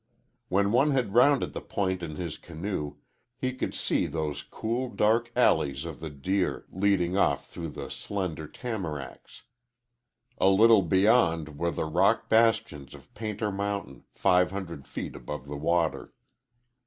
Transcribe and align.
When 0.49 0.71
one 0.71 0.89
had 0.89 1.13
rounded 1.13 1.53
the 1.53 1.61
point 1.61 2.01
in 2.01 2.15
his 2.15 2.39
canoe, 2.39 2.95
he 3.37 3.53
could 3.53 3.75
see 3.75 4.05
into 4.05 4.17
those 4.17 4.41
cool, 4.41 4.89
dark 4.89 5.31
alleys 5.35 5.85
of 5.85 5.99
the 5.99 6.09
deer, 6.09 6.65
leading 6.71 7.15
off 7.15 7.45
through 7.45 7.75
slender 7.89 8.47
tamaracks. 8.47 9.43
A 10.39 10.49
little 10.49 10.81
beyond 10.81 11.59
were 11.59 11.69
the 11.69 11.85
rock 11.85 12.27
bastions 12.29 12.95
of 12.95 13.13
Painter 13.13 13.51
Mountain, 13.51 14.03
five 14.11 14.49
hundred' 14.49 14.87
feet 14.87 15.15
above 15.15 15.45
the 15.47 15.55
water. 15.55 16.15